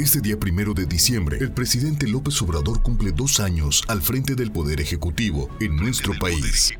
[0.00, 4.50] Este día primero de diciembre, el presidente López Obrador cumple dos años al frente del
[4.50, 6.72] Poder Ejecutivo en nuestro país.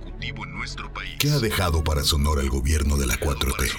[1.19, 3.72] ¿Qué ha dejado para Sonora el gobierno de la 4T?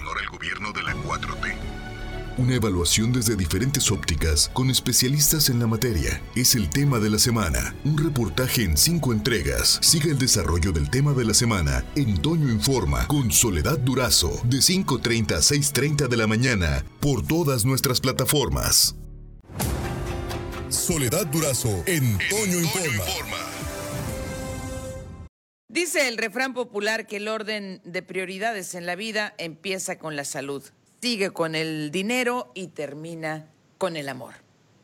[2.37, 7.17] Una evaluación desde diferentes ópticas con especialistas en la materia es el tema de la
[7.17, 7.75] semana.
[7.83, 9.79] Un reportaje en cinco entregas.
[9.81, 14.57] Sigue el desarrollo del tema de la semana en Toño Informa con Soledad Durazo de
[14.57, 19.00] 5.30 a 6.30 de la mañana por todas nuestras plataformas.
[20.71, 23.03] Soledad Durazo en Toño Informa.
[25.67, 30.23] Dice el refrán popular que el orden de prioridades en la vida empieza con la
[30.23, 30.63] salud,
[31.01, 34.35] sigue con el dinero y termina con el amor.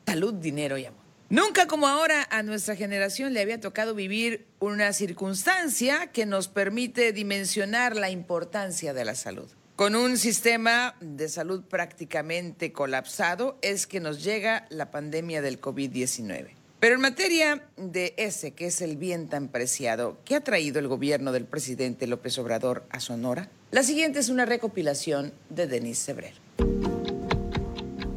[0.06, 1.02] Salud, dinero y amor.
[1.30, 7.14] Nunca como ahora a nuestra generación le había tocado vivir una circunstancia que nos permite
[7.14, 9.50] dimensionar la importancia de la salud.
[9.78, 16.48] Con un sistema de salud prácticamente colapsado es que nos llega la pandemia del COVID-19.
[16.80, 20.88] Pero en materia de ese, que es el bien tan preciado, ¿qué ha traído el
[20.88, 23.52] gobierno del presidente López Obrador a Sonora?
[23.70, 26.34] La siguiente es una recopilación de Denise Sebrer.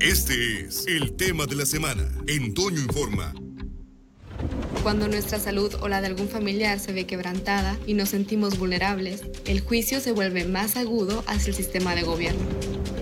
[0.00, 2.10] Este es el tema de la semana.
[2.26, 3.34] En Toño Informa.
[4.82, 9.22] Cuando nuestra salud o la de algún familiar se ve quebrantada y nos sentimos vulnerables,
[9.44, 12.40] el juicio se vuelve más agudo hacia el sistema de gobierno.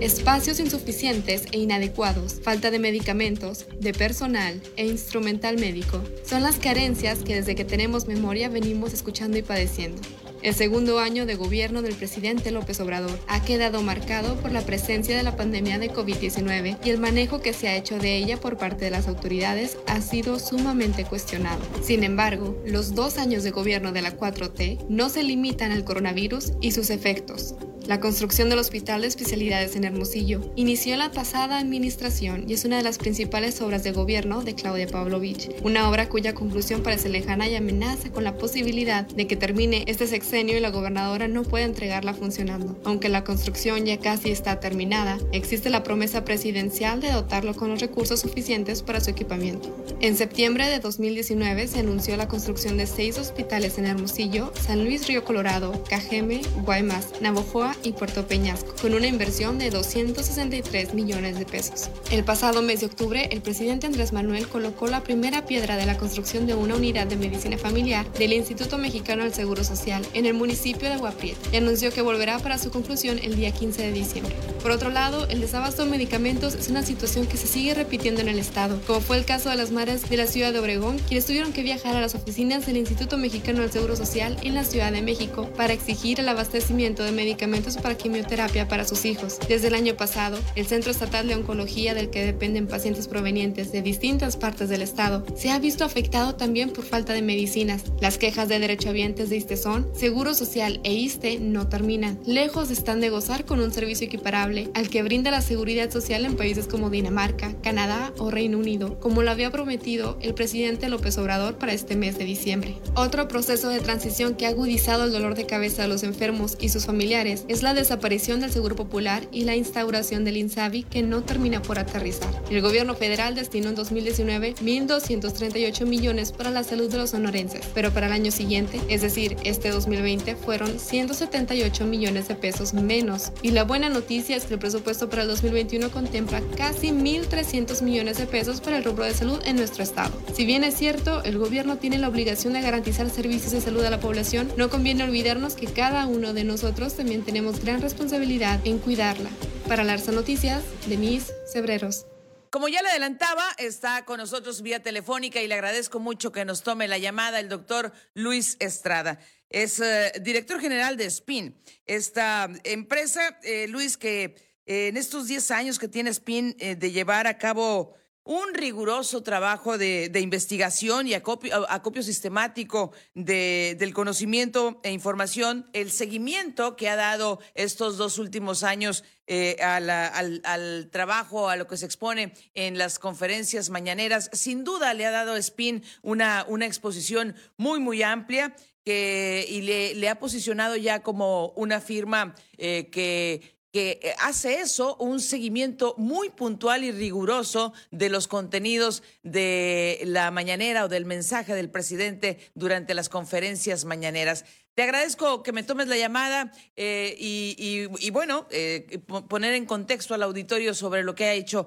[0.00, 7.20] Espacios insuficientes e inadecuados, falta de medicamentos, de personal e instrumental médico son las carencias
[7.20, 10.02] que desde que tenemos memoria venimos escuchando y padeciendo.
[10.40, 15.16] El segundo año de gobierno del presidente López Obrador ha quedado marcado por la presencia
[15.16, 18.56] de la pandemia de COVID-19 y el manejo que se ha hecho de ella por
[18.56, 21.60] parte de las autoridades ha sido sumamente cuestionado.
[21.82, 26.52] Sin embargo, los dos años de gobierno de la 4T no se limitan al coronavirus
[26.60, 27.56] y sus efectos.
[27.88, 32.76] La construcción del Hospital de Especialidades en Hermosillo inició la pasada administración y es una
[32.76, 37.48] de las principales obras de gobierno de Claudia Pavlovich, una obra cuya conclusión parece lejana
[37.48, 41.64] y amenaza con la posibilidad de que termine este sexenio y la gobernadora no pueda
[41.64, 42.78] entregarla funcionando.
[42.84, 47.80] Aunque la construcción ya casi está terminada, existe la promesa presidencial de dotarlo con los
[47.80, 49.74] recursos suficientes para su equipamiento.
[50.02, 55.08] En septiembre de 2019 se anunció la construcción de seis hospitales en Hermosillo, San Luis
[55.08, 61.44] Río Colorado, Cajeme, Guaymas, Navojoa y Puerto Peñasco, con una inversión de 263 millones de
[61.44, 61.90] pesos.
[62.10, 65.98] El pasado mes de octubre, el presidente Andrés Manuel colocó la primera piedra de la
[65.98, 70.34] construcción de una unidad de medicina familiar del Instituto Mexicano del Seguro Social en el
[70.34, 74.34] municipio de Guaprieta y anunció que volverá para su conclusión el día 15 de diciembre.
[74.62, 78.28] Por otro lado, el desabasto de medicamentos es una situación que se sigue repitiendo en
[78.28, 81.26] el estado, como fue el caso de las madres de la ciudad de Obregón, quienes
[81.26, 84.92] tuvieron que viajar a las oficinas del Instituto Mexicano del Seguro Social en la Ciudad
[84.92, 89.38] de México para exigir el abastecimiento de medicamentos para quimioterapia para sus hijos.
[89.48, 93.82] Desde el año pasado, el Centro Estatal de Oncología del que dependen pacientes provenientes de
[93.82, 97.82] distintas partes del estado se ha visto afectado también por falta de medicinas.
[98.00, 102.18] Las quejas de derechohabientes de ISTESON, Seguro Social e ISTE no terminan.
[102.24, 106.36] Lejos están de gozar con un servicio equiparable al que brinda la seguridad social en
[106.36, 111.58] países como Dinamarca, Canadá o Reino Unido, como lo había prometido el presidente López Obrador
[111.58, 112.76] para este mes de diciembre.
[112.94, 116.68] Otro proceso de transición que ha agudizado el dolor de cabeza de los enfermos y
[116.68, 121.22] sus familiares es la desaparición del Seguro Popular y la instauración del INSABI que no
[121.22, 122.28] termina por aterrizar.
[122.50, 127.92] El gobierno federal destinó en 2019 1.238 millones para la salud de los sonorenses, pero
[127.92, 133.32] para el año siguiente, es decir, este 2020, fueron 178 millones de pesos menos.
[133.42, 138.18] Y la buena noticia es que el presupuesto para el 2021 contempla casi 1.300 millones
[138.18, 140.12] de pesos para el rubro de salud en nuestro estado.
[140.34, 143.90] Si bien es cierto, el gobierno tiene la obligación de garantizar servicios de salud a
[143.90, 148.78] la población, no conviene olvidarnos que cada uno de nosotros también tenemos gran responsabilidad en
[148.78, 149.30] cuidarla.
[149.66, 152.06] Para Larsa Noticias, Denise Cebreros.
[152.50, 156.62] Como ya le adelantaba, está con nosotros vía telefónica y le agradezco mucho que nos
[156.62, 159.18] tome la llamada el doctor Luis Estrada.
[159.50, 164.36] Es eh, director general de SPIN, esta empresa, eh, Luis, que
[164.66, 167.94] eh, en estos 10 años que tiene SPIN de llevar a cabo
[168.28, 176.90] un riguroso trabajo de, investigación y acopio, sistemático del conocimiento e información, el seguimiento que
[176.90, 182.76] ha dado estos dos últimos años eh, al, trabajo, a lo que se expone en
[182.76, 188.54] las conferencias mañaneras, sin duda le ha dado Spin una, una exposición muy, muy amplia
[188.84, 194.96] que, y le, ha posicionado ya como una firma eh, que que eh, hace eso
[194.96, 201.54] un seguimiento muy puntual y riguroso de los contenidos de la mañanera o del mensaje
[201.54, 204.44] del presidente durante las conferencias mañaneras.
[204.74, 208.86] Te agradezco que me tomes la llamada eh, y, bueno, eh,
[209.28, 211.66] poner en contexto al auditorio sobre lo que ha hecho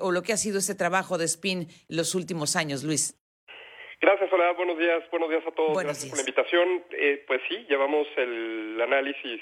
[0.00, 3.16] o lo que ha sido este trabajo de SPIN los últimos años, Luis.
[4.02, 4.54] Gracias, Soledad.
[4.56, 5.02] Buenos días.
[5.10, 5.82] Buenos días a todos.
[5.82, 6.84] Gracias por la invitación.
[7.26, 9.40] pues sí, llevamos el análisis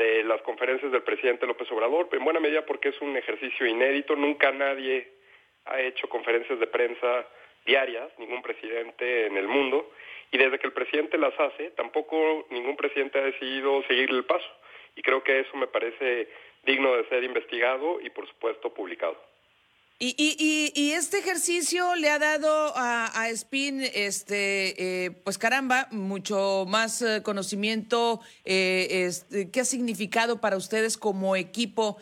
[0.00, 4.16] de las conferencias del presidente López Obrador, en buena medida porque es un ejercicio inédito,
[4.16, 5.12] nunca nadie
[5.66, 7.26] ha hecho conferencias de prensa
[7.66, 9.90] diarias, ningún presidente en el mundo,
[10.32, 14.50] y desde que el presidente las hace, tampoco ningún presidente ha decidido seguirle el paso,
[14.96, 16.28] y creo que eso me parece
[16.64, 19.29] digno de ser investigado y por supuesto publicado.
[20.02, 26.64] Y, y, y, este ejercicio le ha dado a, Spin, este, eh, pues caramba, mucho
[26.66, 28.22] más eh, conocimiento.
[28.46, 31.98] Eh, este, ¿Qué ha significado para ustedes como equipo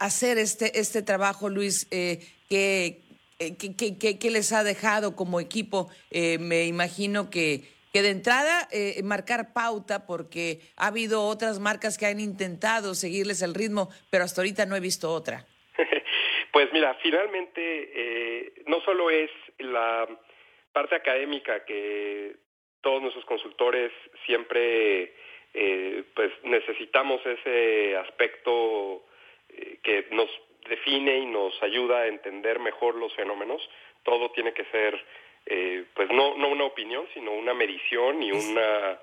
[0.00, 1.86] hacer este, este trabajo, Luis?
[1.88, 3.00] ¿qué,
[3.38, 5.88] qué, les ha dejado como equipo?
[6.10, 8.68] me imagino que, que de entrada
[9.02, 14.42] marcar pauta, porque ha habido otras marcas que han intentado seguirles el ritmo, pero hasta
[14.42, 15.46] ahorita no he visto otra.
[16.52, 20.06] Pues mira, finalmente eh, no solo es la
[20.72, 22.36] parte académica que
[22.82, 23.90] todos nuestros consultores
[24.26, 25.14] siempre
[25.54, 29.02] eh, pues necesitamos ese aspecto
[29.48, 30.28] eh, que nos
[30.68, 33.66] define y nos ayuda a entender mejor los fenómenos.
[34.02, 35.02] Todo tiene que ser
[35.94, 39.00] pues no, no una opinión, sino una medición y una,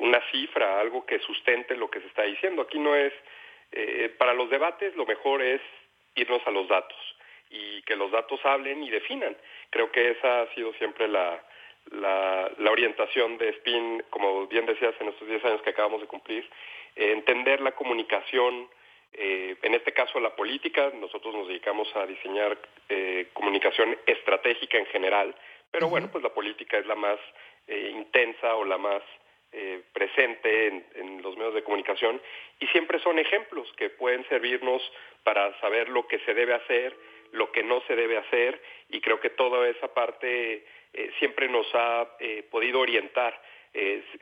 [0.00, 2.62] una cifra, algo que sustente lo que se está diciendo.
[2.62, 3.12] Aquí no es,
[4.18, 5.60] para los debates lo mejor es
[6.14, 6.98] irnos a los datos
[7.50, 9.36] y que los datos hablen y definan.
[9.70, 11.42] Creo que esa ha sido siempre la,
[11.90, 16.48] la, orientación de SPIN, como bien decías en estos 10 años que acabamos de cumplir,
[16.96, 18.68] eh, entender la comunicación,
[19.12, 22.56] eh, en este caso la política, nosotros nos dedicamos a diseñar
[22.88, 25.34] eh, comunicación estratégica en general,
[25.70, 27.18] pero bueno, pues la política es la más
[27.68, 29.02] intensa o la más
[29.52, 32.20] eh, presente en, los medios de comunicación
[32.58, 34.82] y siempre son ejemplos que pueden servirnos
[35.22, 36.96] para saber lo que se debe hacer,
[37.32, 40.64] lo que no se debe hacer y creo que toda esa parte
[40.94, 43.40] eh, siempre nos ha eh, podido orientar.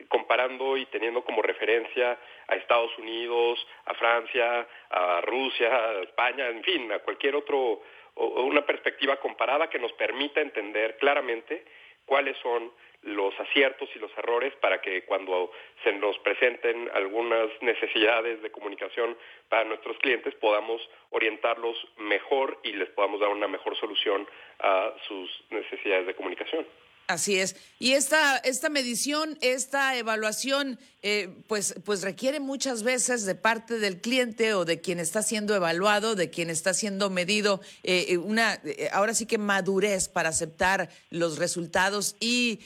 [0.07, 2.17] comparando y teniendo como referencia
[2.47, 7.81] a Estados Unidos, a Francia, a Rusia, a España, en fin, a cualquier otro,
[8.13, 11.65] o una perspectiva comparada que nos permita entender claramente
[12.05, 12.71] cuáles son
[13.03, 15.51] los aciertos y los errores para que cuando
[15.83, 19.17] se nos presenten algunas necesidades de comunicación
[19.49, 24.27] para nuestros clientes podamos orientarlos mejor y les podamos dar una mejor solución
[24.59, 26.65] a sus necesidades de comunicación.
[27.11, 27.55] Así es.
[27.77, 33.99] Y esta, esta medición, esta evaluación, eh, pues, pues requiere muchas veces de parte del
[33.99, 38.61] cliente o de quien está siendo evaluado, de quien está siendo medido, eh, eh, una,
[38.93, 42.59] ahora sí que madurez para aceptar los resultados y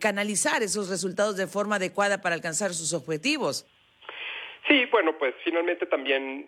[0.00, 3.66] canalizar esos resultados de forma adecuada para alcanzar sus objetivos.
[4.68, 6.46] Sí, bueno, pues finalmente también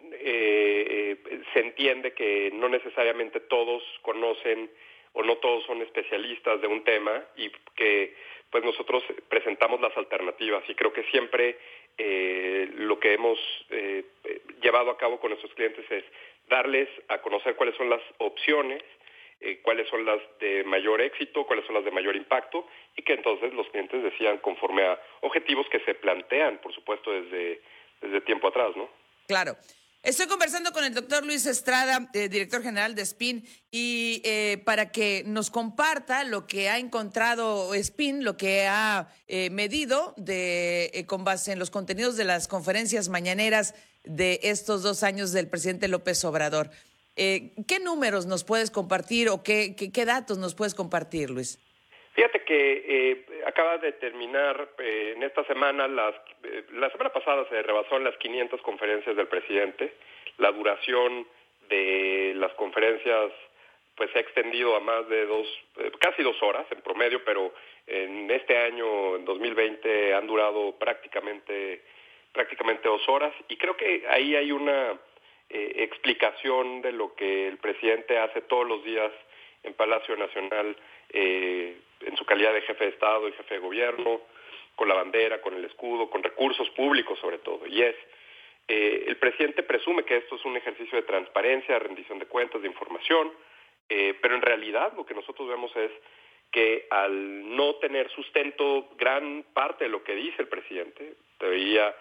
[1.53, 4.71] se entiende que no necesariamente todos conocen
[5.13, 8.15] o no todos son especialistas de un tema y que
[8.51, 11.59] pues nosotros presentamos las alternativas y creo que siempre
[11.97, 13.39] eh, lo que hemos
[13.71, 14.05] eh,
[14.63, 16.05] llevado a cabo con nuestros clientes es
[16.49, 18.83] darles a conocer cuáles son las opciones,
[19.41, 23.15] eh, cuáles son las de mayor éxito, cuáles son las de mayor impacto y que
[23.15, 27.61] entonces los clientes decían conforme a objetivos que se plantean, por supuesto, desde,
[28.01, 28.89] desde tiempo atrás, ¿no?
[29.27, 29.53] Claro.
[30.03, 34.91] Estoy conversando con el doctor Luis Estrada, eh, director general de SPIN, y eh, para
[34.91, 40.17] que nos comparta lo que ha encontrado SPIN, lo que ha eh, medido
[41.07, 45.87] con base en los contenidos de las conferencias mañaneras de estos dos años del presidente
[45.87, 46.73] López Obrador.
[47.15, 51.61] ¿Qué números nos puedes compartir o qué, datos nos puedes compartir, Luis?
[52.15, 56.15] Fíjate que acaba de terminar eh, en esta semana, las,
[56.45, 59.95] eh, la semana pasada se rebasó las 500 conferencias del presidente.
[60.37, 61.27] La duración
[61.69, 63.33] de las conferencias
[63.95, 65.47] pues se ha extendido a más de dos,
[65.79, 67.53] eh, casi dos horas en promedio, pero
[67.87, 71.83] en este año, en 2020, han durado prácticamente,
[72.33, 73.35] prácticamente dos horas.
[73.49, 74.99] Y creo que ahí hay una
[75.55, 79.13] explicación de lo que el presidente hace todos los días
[79.63, 80.77] en Palacio Nacional
[81.11, 84.21] eh, en su calidad de jefe de Estado y jefe de gobierno,
[84.77, 87.67] con la bandera, con el escudo, con recursos públicos sobre todo.
[87.67, 87.97] Y es,
[88.69, 92.63] eh, el presidente presume que esto es un ejercicio de transparencia, de rendición de cuentas,
[92.63, 93.33] de información,
[93.89, 95.91] eh, pero en realidad lo que nosotros vemos es
[96.51, 101.95] que al no tener sustento gran parte de lo que dice el presidente, te veía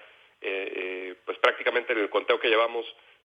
[1.24, 2.84] pues prácticamente en el conteo que llevamos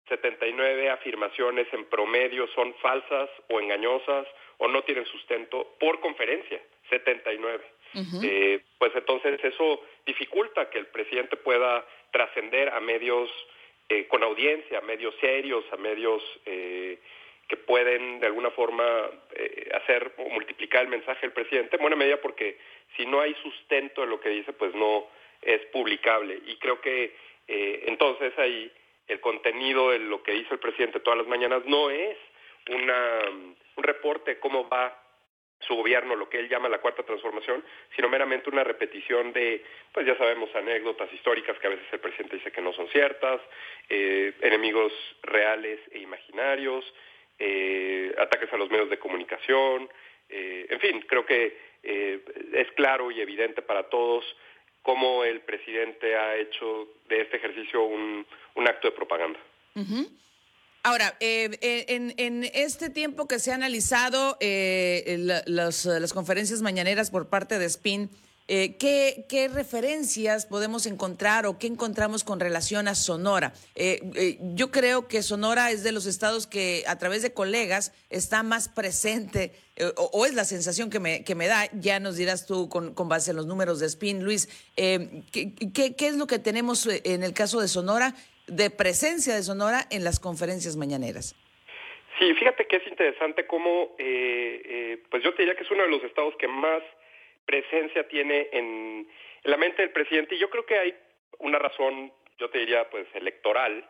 [0.10, 4.28] 79 afirmaciones en promedio son falsas o engañosas
[4.58, 7.64] o no tienen sustento por conferencia, 79.
[8.24, 13.30] eh, pues entonces eso dificulta que el presidente pueda trascender a medios
[13.90, 17.00] eh, con audiencia, a medios serios, a medios eh,
[17.48, 18.84] que pueden de alguna forma
[19.36, 22.58] eh, hacer o multiplicar el mensaje del presidente, en buena medida porque
[22.98, 25.08] si no hay sustento en lo que dice, pues no
[25.42, 26.40] es publicable.
[26.48, 27.16] Y creo que
[27.48, 28.72] eh, entonces ahí
[29.08, 32.18] el contenido de lo que dice el presidente todas las mañanas no es
[32.70, 33.20] una,
[33.76, 35.02] un reporte cómo va
[35.60, 37.64] su gobierno, lo que él llama la cuarta transformación,
[37.96, 42.36] sino meramente una repetición de, pues ya sabemos, anécdotas históricas que a veces el presidente
[42.36, 43.42] dice que no son ciertas,
[43.90, 44.92] eh, enemigos
[45.24, 46.86] reales e imaginarios,
[47.40, 49.90] eh, ataques a los medios de comunicación,
[50.30, 54.26] eh, en fin, creo que eh, es claro y evidente para todos
[54.82, 59.40] cómo el presidente ha hecho de este ejercicio un, un acto de propaganda.
[60.86, 66.62] Ahora, eh, eh, en, en, este tiempo que se ha analizado eh, la, las, conferencias
[66.62, 68.12] mañaneras por parte de SPIN,
[68.48, 73.52] eh, ¿qué, ¿qué, referencias podemos encontrar o qué encontramos con relación a Sonora?
[74.54, 78.70] Yo creo que Sonora es de los estados que a través de colegas está más
[78.70, 79.54] presente,
[79.96, 83.32] o, es la sensación que me, que me da, ya nos dirás tú con, base
[83.32, 85.24] en los números de SPIN, Luis, ¿qué,
[85.74, 88.14] qué, ¿qué es lo que tenemos en el caso de Sonora?
[88.48, 91.36] De presencia de Sonora en las conferencias mañaneras.
[92.20, 95.84] Sí, fíjate que es interesante cómo, eh, eh, pues yo te diría que es uno
[95.84, 96.82] de los estados que más
[97.46, 99.08] presencia tiene en,
[99.44, 100.96] la mente del presidente y yo creo que hay
[101.40, 103.88] una razón, yo te diría, pues electoral,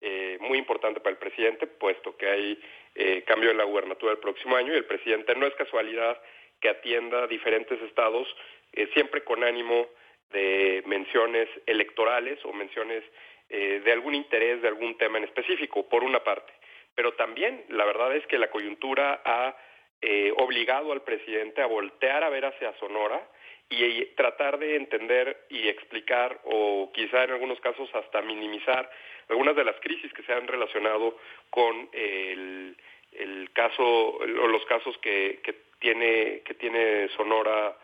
[0.00, 2.60] eh, muy importante para el presidente, puesto que hay
[2.94, 6.20] eh, cambio en la gubernatura el próximo año y el presidente no es casualidad
[6.60, 8.26] que atienda diferentes estados,
[8.72, 9.88] eh, siempre con ánimo
[10.32, 13.04] de menciones electorales o menciones
[13.48, 16.52] eh, de algún interés de algún tema en específico, por una parte.
[16.94, 19.56] Pero también la verdad es que la coyuntura ha
[20.00, 23.28] eh, obligado al presidente a voltear a ver hacia Sonora
[23.68, 28.90] y, y, tratar de entender y explicar o quizá en algunos casos hasta minimizar
[29.28, 31.18] algunas de las crisis que se han relacionado
[31.50, 32.76] con el,
[33.12, 37.76] el caso o los casos que, que tiene que tiene Sonora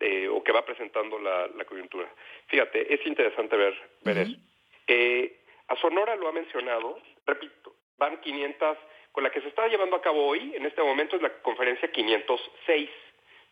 [0.00, 2.08] eh, o que va presentando la, la, coyuntura.
[2.48, 4.32] Fíjate, es interesante ver, ver uh -huh.
[4.32, 4.53] eso.
[4.86, 8.76] Eh, a Sonora lo ha mencionado, repito, van 500,
[9.12, 11.90] con la que se está llevando a cabo hoy, en este momento es la conferencia
[11.90, 12.90] 506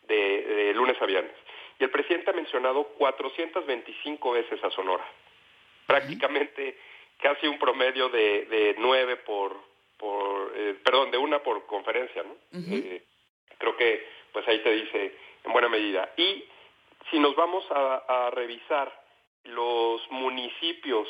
[0.08, 1.34] de, de lunes a viernes.
[1.78, 5.04] Y el presidente ha mencionado 425 veces a Sonora.
[5.86, 6.76] Prácticamente
[7.18, 9.56] casi un promedio de, de nueve por,
[9.96, 12.32] por eh, perdón, de una por conferencia, ¿no?
[12.32, 12.84] Uh -huh.
[12.84, 13.02] eh,
[13.58, 16.12] creo que pues ahí te dice en buena medida.
[16.16, 16.44] Y
[17.10, 19.01] si nos vamos a, a revisar
[19.44, 21.08] los municipios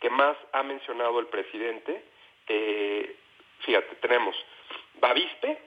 [0.00, 2.04] que más ha mencionado el presidente,
[2.48, 3.16] eh,
[3.60, 4.36] fíjate, tenemos
[4.94, 5.58] Bavispe,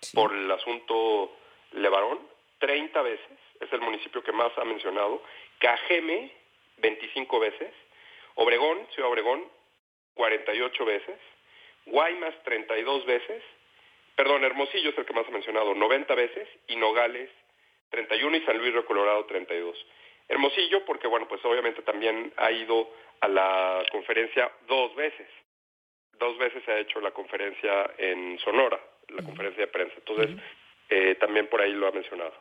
[0.00, 0.14] sí.
[0.14, 1.36] por el asunto
[1.72, 2.18] Levarón,
[2.58, 5.22] 30 veces, es el municipio que más ha mencionado,
[5.58, 6.32] Cajeme,
[6.78, 7.72] 25 veces,
[8.36, 9.44] Obregón, Ciudad Obregón,
[10.14, 11.18] 48 veces,
[11.86, 13.42] Guaymas, 32 veces,
[14.16, 17.30] perdón, Hermosillo es el que más ha mencionado, 90 veces, y Nogales,
[17.90, 19.76] 31, y San Luis Río Colorado, 32.
[20.28, 22.90] Hermosillo, porque bueno, pues obviamente también ha ido
[23.20, 25.26] a la conferencia dos veces.
[26.18, 29.26] Dos veces se ha hecho la conferencia en Sonora, la uh -huh.
[29.26, 29.94] conferencia de prensa.
[29.96, 30.42] Entonces, uh -huh.
[30.90, 32.34] eh, también por ahí lo ha mencionado.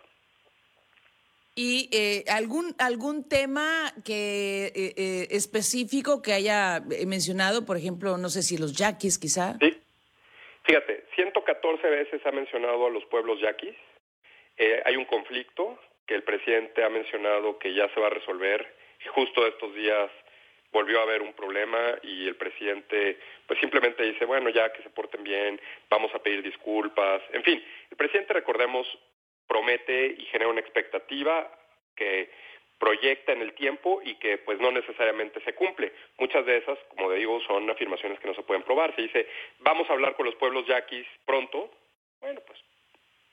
[1.56, 7.64] ¿Y eh, algún, algún tema que eh, eh específico que haya mencionado?
[7.64, 9.58] Por ejemplo, no sé si los yaquis, quizá.
[9.62, 9.80] Sí.
[10.64, 13.76] Fíjate, 114 veces ha mencionado a los pueblos yaquis.
[14.58, 18.76] Eh, hay un conflicto que el presidente ha mencionado que ya se va a resolver.
[19.14, 20.10] Justo estos días
[20.72, 24.90] volvió a haber un problema y el presidente pues simplemente dice, bueno, ya que se
[24.90, 27.22] porten bien, vamos a pedir disculpas.
[27.32, 28.88] En fin, el presidente, recordemos,
[29.48, 31.50] promete y genera una expectativa
[31.96, 32.32] que
[32.80, 35.94] proyecta en el tiempo y que pues no necesariamente se cumple.
[36.18, 38.96] Muchas de esas, como digo, son afirmaciones que no se pueden probar.
[38.96, 39.28] Se dice,
[39.60, 41.72] vamos a hablar con los pueblos yaquis pronto.
[42.20, 42.60] Bueno, pues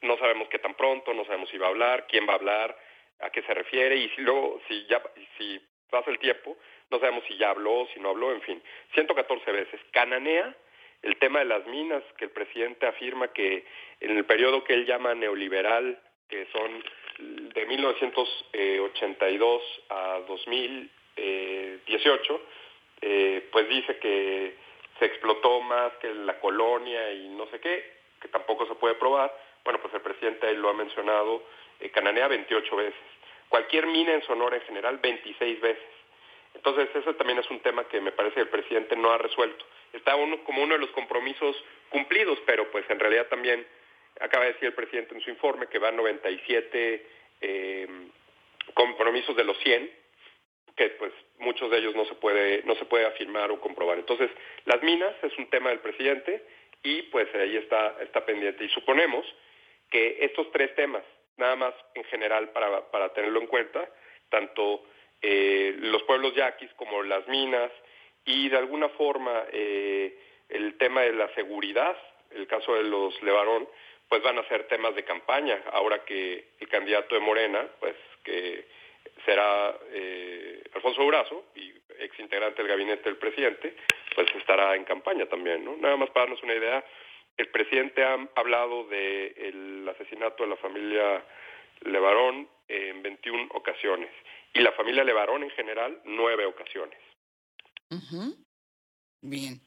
[0.02, 2.76] no sabemos qué tan pronto, no sabemos si va a hablar, quién va a hablar,
[3.20, 5.02] a qué se refiere y si luego, si ya,
[5.36, 6.56] si pasa el tiempo,
[6.90, 8.62] no sabemos si ya habló, si no habló, en fin,
[8.94, 9.80] 114 veces.
[9.92, 10.54] Cananea
[11.02, 13.64] el tema de las minas, que el presidente afirma que
[14.00, 16.84] en el periodo que él llama neoliberal, que son
[17.54, 22.42] de 1982 a 2018,
[23.02, 24.54] eh, pues dice que
[24.98, 29.34] se explotó más que la colonia y no sé qué, que tampoco se puede probar.
[29.64, 31.44] Bueno, pues el presidente lo ha mencionado,
[31.80, 33.00] eh, Cananea 28 veces.
[33.48, 35.84] Cualquier mina en Sonora en general 26 veces.
[36.54, 39.64] Entonces, ese también es un tema que me parece que el presidente no ha resuelto.
[39.92, 41.56] Está uno, como uno de los compromisos
[41.88, 43.66] cumplidos, pero pues en realidad también
[44.20, 47.06] acaba de decir el presidente en su informe que van 97
[47.40, 47.88] eh,
[48.74, 49.90] compromisos de los 100,
[50.76, 53.98] que pues muchos de ellos no se puede no se puede afirmar o comprobar.
[53.98, 54.30] Entonces,
[54.64, 56.44] las minas es un tema del presidente
[56.82, 59.26] y pues ahí está está pendiente y suponemos
[59.90, 61.02] que estos tres temas,
[61.36, 63.88] nada más en general para, para tenerlo en cuenta,
[64.28, 64.84] tanto
[65.22, 67.70] eh, los pueblos yaquis como las minas
[68.24, 70.16] y de alguna forma eh,
[70.48, 71.96] el tema de la seguridad,
[72.30, 73.68] el caso de los Levarón,
[74.08, 77.94] pues van a ser temas de campaña, ahora que el candidato de Morena, pues
[78.24, 78.66] que
[79.24, 83.76] será eh, Alfonso Durazo, y ex integrante del gabinete del presidente,
[84.14, 85.76] pues estará en campaña también, ¿no?
[85.76, 86.84] Nada más para darnos una idea,
[87.40, 91.24] el presidente ha hablado del asesinato de la familia
[91.82, 94.10] Levarón en 21 ocasiones
[94.52, 96.98] y la familia Levarón en general nueve ocasiones.
[99.22, 99.60] Bien.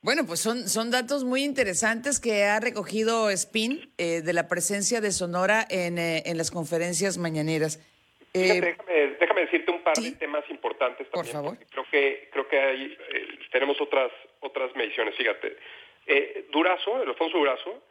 [0.00, 5.00] Bueno, pues son, son datos muy interesantes que ha recogido Spin eh, de la presencia
[5.00, 7.80] de Sonora en, eh, en las conferencias mañaneras.
[8.32, 11.32] Eh, déjame, déjame, decirte un par de temas importantes también.
[11.32, 11.58] Por favor.
[11.70, 12.98] Creo que, creo que hay,
[13.50, 15.16] tenemos otras, otras mediciones.
[15.16, 15.56] Fíjate,
[16.50, 17.82] Durazo, el Alfonso Durazo,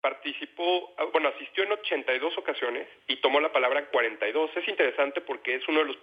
[0.00, 4.50] participó, ah, bueno, asistió en 82 ocasiones y tomó la palabra en 42.
[4.56, 5.98] Es interesante porque es uno de los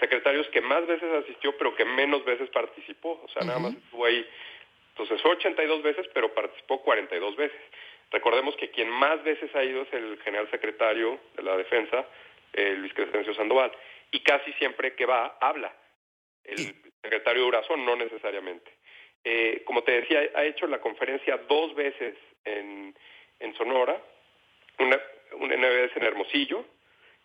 [0.00, 3.20] secretarios que más veces asistió, pero que menos veces participó.
[3.22, 4.26] O sea, nada más estuvo ahí
[4.92, 7.60] entonces fue 82 veces, pero participó 42 veces.
[8.10, 12.06] Recordemos que quien más veces ha ido es el general secretario de la Defensa,
[12.76, 13.72] Luis Crescencio Sandoval,
[14.10, 15.74] y casi siempre que va, habla.
[16.44, 16.58] El
[17.00, 18.70] secretario Durazo no necesariamente.
[19.24, 22.94] Eh, como te decía, ha hecho la conferencia dos veces en,
[23.40, 24.00] en Sonora,
[24.78, 25.00] una,
[25.38, 26.64] una vez en Hermosillo,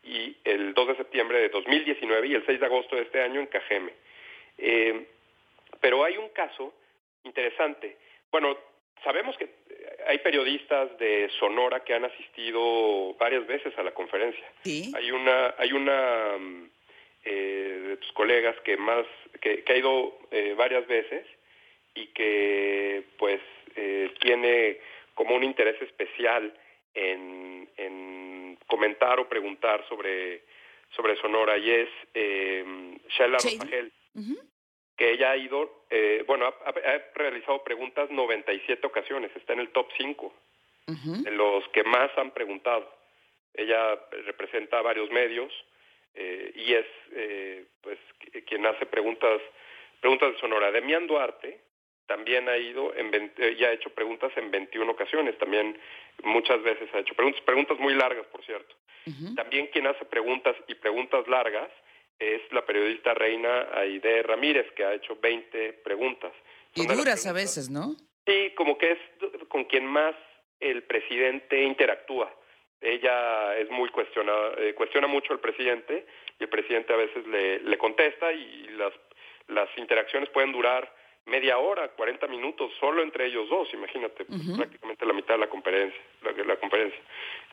[0.03, 3.39] y el 2 de septiembre de 2019 y el 6 de agosto de este año
[3.39, 3.93] en Cajeme.
[4.57, 5.05] Eh,
[5.81, 6.73] pero hay un caso
[7.23, 7.97] interesante.
[8.31, 8.57] Bueno,
[9.03, 9.49] sabemos que
[10.07, 14.45] hay periodistas de Sonora que han asistido varias veces a la conferencia.
[14.63, 14.91] ¿Sí?
[14.95, 16.69] Hay una, hay una mm,
[17.25, 19.05] eh, de tus colegas que más,
[19.41, 21.25] que, ha ido eh, varias veces
[22.01, 23.41] y que pues
[23.75, 24.79] eh, tiene
[25.13, 26.53] como un interés especial
[26.93, 30.43] en, en comentar o preguntar sobre
[30.95, 33.91] sobre Sonora y es eh, Sheila Rosagel
[34.97, 36.73] que ella ha ido, eh, bueno, ha,
[37.13, 40.33] realizado preguntas 97 ocasiones, está en el top 5
[40.87, 42.89] de los que más han preguntado.
[43.53, 45.51] Ella representa varios medios
[46.15, 47.99] eh, y es eh, pues
[48.47, 49.41] quien hace preguntas
[49.99, 50.71] preguntas de Sonora.
[50.71, 51.59] Demian Duarte
[52.07, 55.77] también ha ido en y ha hecho preguntas en 21 ocasiones, también
[56.23, 58.75] muchas veces ha hecho preguntas, preguntas muy largas, por cierto.
[59.37, 61.69] También quien hace preguntas y preguntas largas
[62.19, 66.33] es la periodista Reina Aide Ramírez, que ha hecho 20 preguntas.
[66.75, 67.95] y duras a veces, ¿no?
[68.25, 68.99] Sí, como que es
[69.47, 70.13] con quien más
[70.59, 72.33] el presidente interactúa.
[72.81, 76.05] Ella es muy cuestionada, eh, cuestiona mucho al presidente
[76.37, 78.93] y el presidente a veces le, le contesta y las,
[79.47, 80.93] las interacciones pueden durar
[81.27, 86.01] media hora, 40 minutos, solo entre ellos dos, imagínate, prácticamente la mitad de la conferencia.
[86.21, 86.99] La, la conferencia.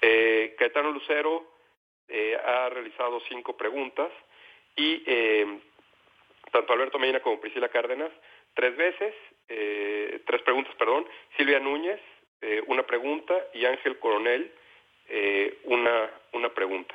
[0.00, 1.44] Eh, Caetano Lucero
[2.08, 4.10] eh, ha realizado cinco preguntas
[4.76, 5.58] y eh,
[6.50, 8.10] tanto Alberto Medina como Priscila Cárdenas,
[8.54, 9.14] tres veces,
[9.46, 11.06] tres preguntas, perdón,
[11.36, 12.00] Silvia Núñez,
[12.66, 14.52] una pregunta, y Ángel Coronel,
[15.64, 16.94] una, una pregunta.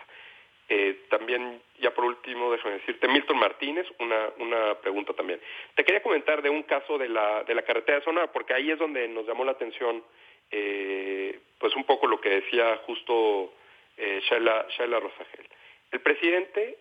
[0.72, 5.42] Eh, también, ya por último, déjame decirte, Milton Martínez, una, una pregunta también.
[5.76, 8.70] Te quería comentar de un caso de la, de la carretera de Sonora, porque ahí
[8.70, 10.04] es donde nos llamó la atención,
[10.52, 13.54] eh, pues un poco lo que decía justo
[13.98, 15.48] eh, Shaila, Shaila Rosagel.
[15.92, 16.78] El presidente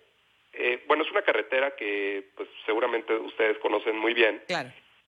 [0.52, 4.42] eh, bueno, es una carretera que pues seguramente ustedes conocen muy bien,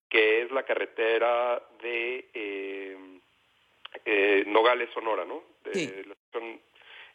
[0.08, 2.96] que es la carretera de eh,
[4.04, 5.42] eh, Nogales, Sonora, ¿no?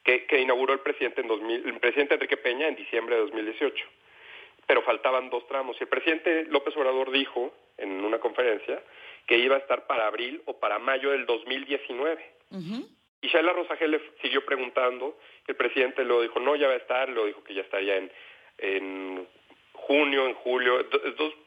[0.06, 3.86] Que, que, inauguró el presidente en 2000, el presidente Enrique Peña en diciembre de 2018.
[4.68, 5.76] Pero faltaban dos tramos.
[5.80, 8.82] Y el presidente López Obrador dijo en una conferencia
[9.28, 12.34] que iba a estar para abril o para mayo del 2019.
[13.22, 17.10] Y Shaila Rosagel le siguió preguntando, el presidente lo dijo, no, ya va a estar,
[17.10, 18.12] lo dijo que ya estaría en,
[18.60, 19.28] en
[19.74, 20.86] junio, en julio,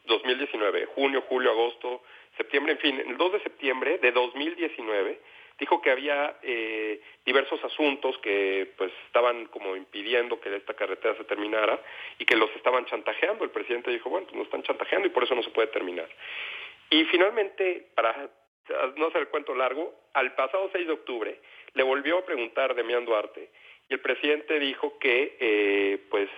[0.05, 2.03] 2019, junio, julio, agosto,
[2.37, 5.19] septiembre, en fin, el 2 de septiembre de 2019
[5.59, 11.25] dijo que había eh, diversos asuntos que pues estaban como impidiendo que esta carretera se
[11.25, 11.79] terminara
[12.17, 13.43] y que los estaban chantajeando.
[13.43, 16.09] El presidente dijo, bueno, pues nos están chantajeando y por eso no se puede terminar.
[16.89, 18.29] Y finalmente, para
[18.97, 21.39] no hacer el cuento largo, al pasado 6 de octubre
[21.73, 23.49] le volvió a preguntar Demián Duarte
[23.89, 26.29] y el presidente dijo que eh, pues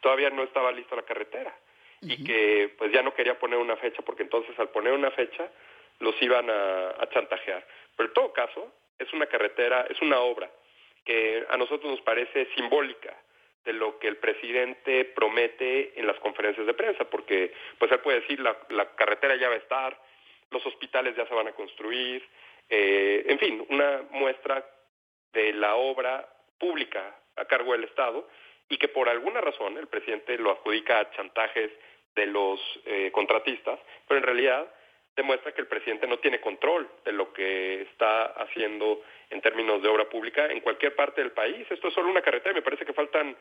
[0.00, 1.56] todavía no estaba lista la carretera
[2.00, 5.48] y que pues ya no quería poner una fecha porque entonces al poner una fecha
[6.00, 7.64] los iban a, chantajear.
[7.96, 10.50] Pero en todo caso, es una carretera, es una obra
[11.04, 13.16] que a nosotros nos parece simbólica
[13.64, 18.20] de lo que el presidente promete en las conferencias de prensa, porque pues él puede
[18.20, 19.98] decir la, la carretera ya va a estar,
[20.50, 22.26] los hospitales ya se van a construir,
[22.68, 24.64] eh, en fin, una muestra
[25.32, 26.28] de la obra
[26.58, 28.28] pública a cargo del Estado
[28.68, 31.70] y que por alguna razón el presidente lo adjudica a chantajes
[32.14, 34.66] de los eh, contratistas, pero en realidad
[35.16, 39.88] demuestra que el presidente no tiene control de lo que está haciendo en términos de
[39.88, 41.66] obra pública en cualquier parte del país.
[41.70, 43.36] Esto es solo una carretera y me parece que faltan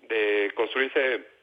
[0.00, 1.33] de construirse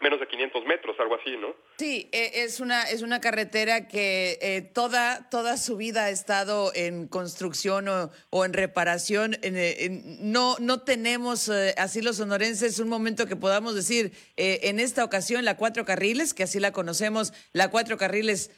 [0.00, 1.54] menos de 500 metros, algo así, ¿no?
[1.78, 6.72] Sí, e, es una, es una carretera que eh, toda, toda su vida ha estado
[6.74, 9.36] en construcción o, en reparación.
[9.42, 9.88] Eh,
[10.20, 15.44] no, no tenemos, eh, así los sonorenses, un momento que podamos decir, en esta ocasión
[15.44, 18.50] la Cuatro Carriles, que así la conocemos, la Cuatro Carriles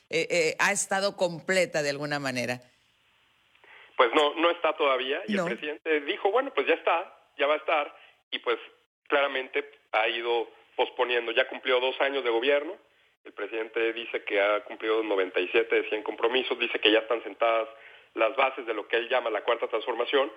[0.58, 2.60] ha estado completa de alguna manera.
[3.96, 5.22] Pues no, no está todavía.
[5.26, 7.96] Y el presidente dijo, bueno, pues ya está, ya va a estar.
[8.30, 8.58] Y pues
[9.08, 11.32] claramente ha ido posponiendo.
[11.32, 12.76] Ya cumplió dos años de gobierno.
[13.24, 17.68] El presidente dice que ha cumplido 97 de 100 compromisos, dice que ya están sentadas
[18.14, 20.30] las bases de lo que él llama la cuarta transformación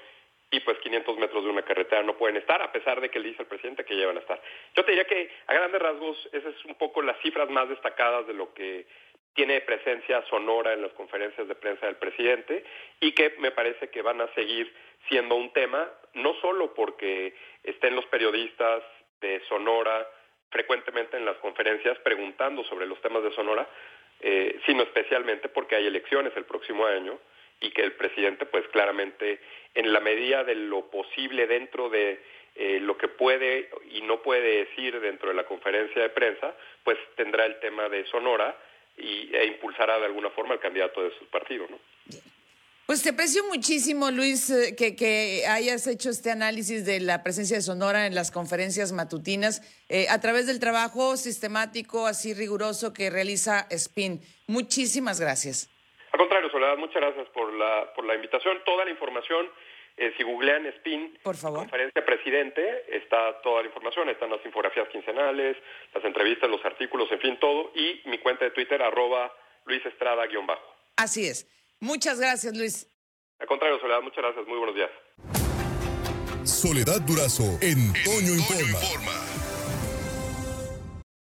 [0.52, 3.30] y pues 500 metros de una carretera no pueden estar, a pesar de que le
[3.30, 4.41] dice el presidente que ya van a estar.
[4.75, 8.25] Yo te diría que a grandes rasgos esas es un poco las cifras más destacadas
[8.25, 8.88] de lo que
[9.36, 12.63] tiene presencia sonora en las conferencias de prensa del presidente
[12.99, 14.73] y que me parece que van a seguir
[15.08, 18.84] siendo un tema, no solo porque estén los periodistas
[19.21, 20.08] de Sonora
[20.49, 23.67] frecuentemente en las conferencias preguntando sobre los temas de Sonora,
[24.21, 27.17] eh, sino especialmente porque hay elecciones el próximo año
[27.62, 29.39] y que el presidente, pues claramente,
[29.75, 32.19] en la medida de lo posible dentro de
[32.55, 36.97] eh, lo que puede y no puede decir dentro de la conferencia de prensa, pues
[37.15, 38.57] tendrá el tema de Sonora
[38.97, 41.79] y, e impulsará de alguna forma al candidato de su partido, ¿no?
[42.89, 47.56] Pues te aprecio muchísimo, Luis, eh, que, que, hayas hecho este análisis de la presencia
[47.58, 53.12] de Sonora en las conferencias matutinas eh, a través del trabajo sistemático, así riguroso que
[53.12, 54.21] realiza SPIN.
[54.47, 55.69] Muchísimas gracias.
[56.13, 58.58] Al contrario, Soledad, muchas gracias por la, por la invitación.
[58.65, 59.45] Toda la información,
[59.95, 61.60] eh, si googlean SPIN, por favor.
[61.60, 65.58] conferencia presidente, está toda la información, están las infografías quincenales,
[65.93, 69.32] las entrevistas, los artículos, en fin, todo, y mi cuenta de Twitter, arroba
[69.65, 70.75] Luis Estrada-bajo.
[70.97, 71.47] Así es.
[71.79, 72.87] Muchas gracias, Luis.
[73.39, 74.47] Al contrario, Soledad, muchas gracias.
[74.47, 74.89] Muy buenos días.
[76.43, 79.28] Soledad Durazo en Toño Informa.